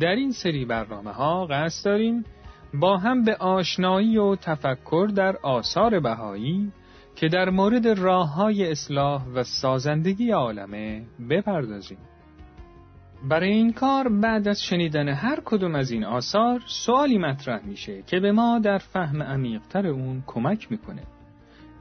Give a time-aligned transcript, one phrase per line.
[0.00, 2.24] در این سری برنامه ها قصد داریم
[2.74, 6.72] با هم به آشنایی و تفکر در آثار بهایی
[7.16, 11.98] که در مورد راه های اصلاح و سازندگی عالمه بپردازیم.
[13.28, 18.20] برای این کار بعد از شنیدن هر کدوم از این آثار سوالی مطرح میشه که
[18.20, 21.02] به ما در فهم عمیقتر اون کمک می‌کنه.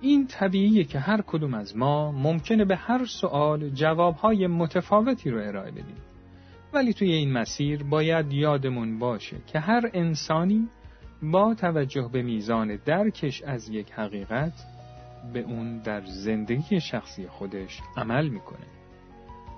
[0.01, 5.71] این طبیعیه که هر کدوم از ما ممکنه به هر سوال جوابهای متفاوتی رو ارائه
[5.71, 5.97] بدیم.
[6.73, 10.67] ولی توی این مسیر باید یادمون باشه که هر انسانی
[11.21, 14.53] با توجه به میزان درکش از یک حقیقت
[15.33, 18.65] به اون در زندگی شخصی خودش عمل می‌کنه.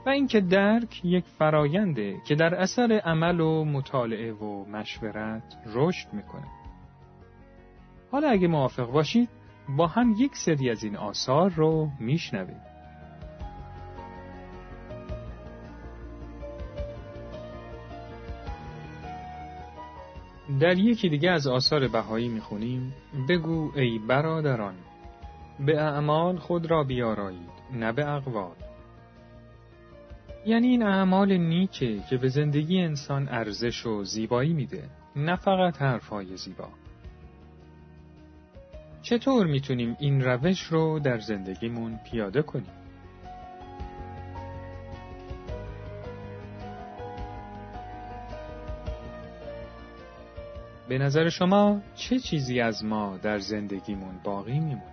[0.06, 6.48] و اینکه درک یک فراینده که در اثر عمل و مطالعه و مشورت رشد می‌کنه.
[8.12, 9.30] حالا اگه موافق باشید
[9.78, 12.69] با هم یک سری از این آثار رو میشنویم.
[20.60, 22.94] در یکی دیگه از آثار بهایی می‌خونیم.
[23.30, 24.76] بگو ای برادران
[25.66, 28.56] به اعمال خود را بیارایید نه به اقوال.
[30.46, 36.38] یعنی این اعمال نیکه که به زندگی انسان ارزش و زیبایی میده نه فقط حرفهای
[36.38, 36.70] زیبا.
[39.02, 42.79] چطور می‌تونیم این روش رو در زندگیمون پیاده کنیم؟
[50.90, 54.84] به نظر شما چه چیزی از ما در زندگیمون باقی میمونه؟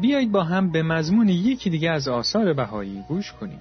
[0.00, 3.60] بیایید با هم به مضمون یکی دیگه از آثار بهایی گوش کنیم.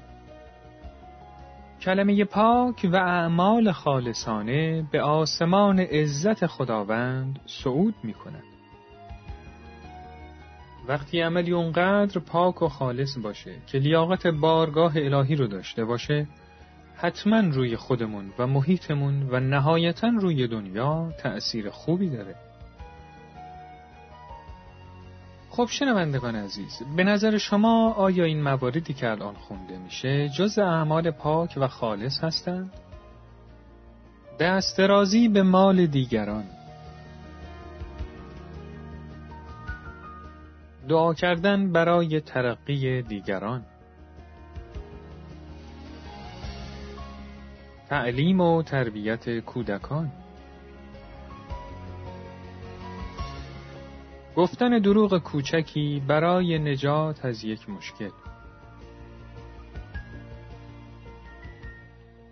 [1.82, 8.59] کلمه پاک و اعمال خالصانه به آسمان عزت خداوند صعود می کند.
[10.90, 16.28] وقتی عملی اونقدر پاک و خالص باشه که لیاقت بارگاه الهی رو داشته باشه
[16.96, 22.36] حتما روی خودمون و محیطمون و نهایتا روی دنیا تأثیر خوبی داره
[25.50, 31.12] خب شنوندگان عزیز به نظر شما آیا این مواردی که الان خونده میشه جز اعمال
[31.12, 32.72] پاک و خالص هستند؟
[34.40, 36.44] دسترازی به مال دیگران
[40.90, 43.66] دعا کردن برای ترقی دیگران.
[47.90, 50.12] تعلیم و تربیت کودکان.
[54.36, 58.10] گفتن دروغ کوچکی برای نجات از یک مشکل.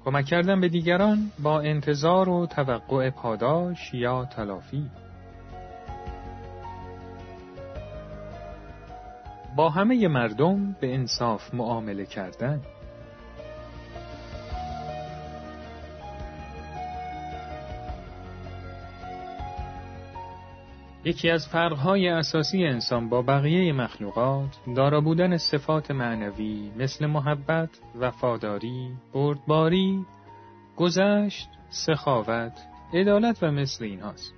[0.06, 4.89] کمک کردن به دیگران با انتظار و توقع پاداش یا تلافی.
[9.57, 12.62] با همه مردم به انصاف معامله کردن
[21.06, 27.69] یکی از فرقهای اساسی انسان با بقیه مخلوقات دارا بودن صفات معنوی مثل محبت،
[28.00, 30.06] وفاداری، بردباری،
[30.75, 32.53] گذشت، سخاوت،
[32.94, 34.37] عدالت و مثل اینهاست.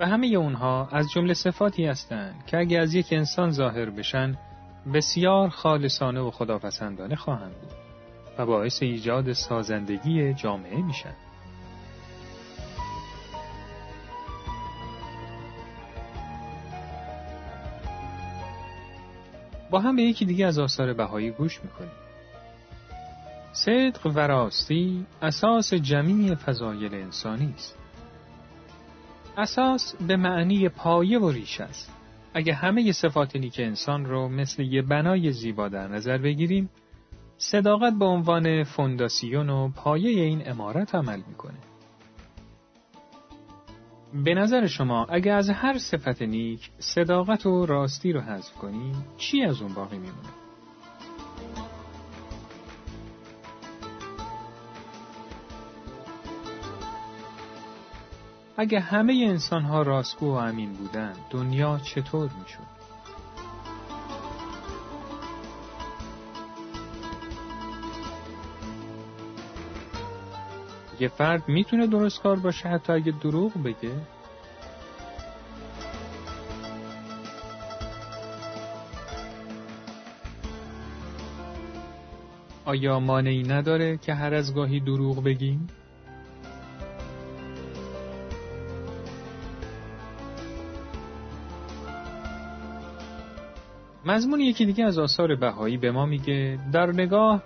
[0.00, 4.36] و همه اونها از جمله صفاتی هستند که اگر از یک انسان ظاهر بشن
[4.94, 7.72] بسیار خالصانه و خداپسندانه خواهند بود
[8.38, 11.14] و باعث ایجاد سازندگی جامعه میشن.
[19.70, 21.90] با هم به یکی دیگه از آثار بهایی گوش می‌کنیم.
[23.52, 27.85] صدق و راستی اساس جمعی فضایل انسانی است.
[29.36, 31.92] اساس به معنی پایه و ریش است.
[32.34, 36.70] اگه همه صفات نیک انسان رو مثل یه بنای زیبا در نظر بگیریم،
[37.38, 41.58] صداقت به عنوان فونداسیون و پایه این امارت عمل می‌کنه.
[44.24, 49.42] به نظر شما اگه از هر صفت نیک صداقت و راستی رو حذف کنیم چی
[49.42, 50.45] از اون باقی میمونه؟
[58.58, 62.76] اگه همه انسان ها راستگو و امین بودن دنیا چطور می‌شد؟
[71.00, 73.92] یه فرد می‌تونه درست کار باشه حتی اگه دروغ بگه؟
[82.64, 85.66] آیا مانعی نداره که هر از گاهی دروغ بگیم؟
[94.06, 97.42] مضمون یکی دیگه از آثار بهایی به ما میگه در نگاه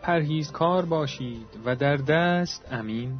[0.53, 3.19] کار باشید و در دست امین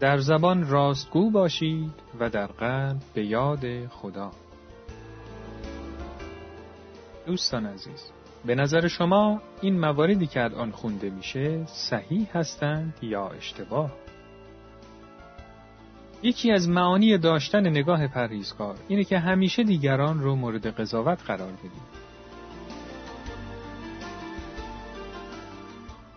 [0.00, 4.30] در زبان راستگو باشید و در قلب به یاد خدا
[7.26, 8.10] دوستان عزیز
[8.46, 13.90] به نظر شما این مواردی که الان خونده میشه صحیح هستند یا اشتباه؟
[16.22, 22.05] یکی از معانی داشتن نگاه پرهیزکار اینه که همیشه دیگران رو مورد قضاوت قرار بدیم.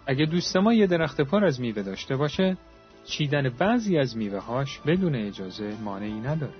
[0.10, 2.58] اگه دوست ما یه درخت پر از میوه داشته باشه
[3.06, 6.54] چیدن بعضی از میوه هاش بدون اجازه مانعی نداره.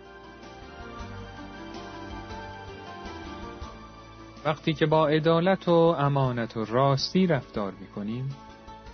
[4.46, 8.30] وقتی که با عدالت و امانت و راستی رفتار می‌کنیم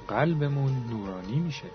[0.07, 1.69] قلبمون نورانی میشه.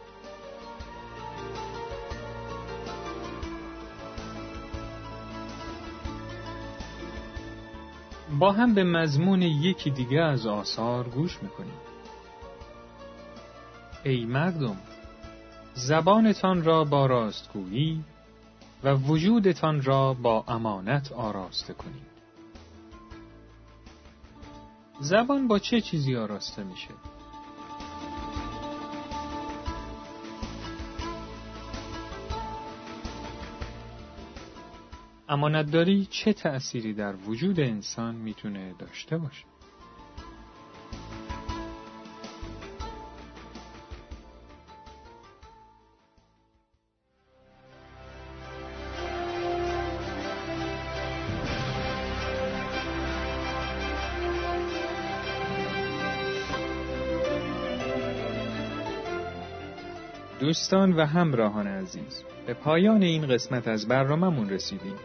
[8.38, 11.79] با هم به مضمون یکی دیگه از آثار گوش می‌کنیم.
[14.05, 14.76] ای مردم
[15.75, 18.05] زبانتان را با راستگویی
[18.85, 22.11] و وجودتان را با امانت آراسته کنید.
[25.00, 26.94] زبان با چه چیزی آراسته میشه؟
[35.29, 39.44] امانتداری چه تأثیری در وجود انسان می‌تونه داشته باشه؟
[60.41, 64.97] دوستان و همراهان عزیز به پایان این قسمت از برنامهمون رسیدیم.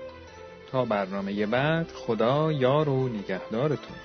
[0.71, 3.97] تا برنامه بعد خدا یار و نگهدارتون.